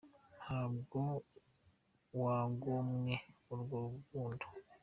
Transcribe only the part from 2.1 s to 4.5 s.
wangomwe urwo rukundo